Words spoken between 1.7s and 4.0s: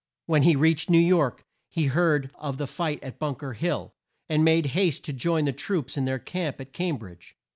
heard of the fight at Bunk er Hill,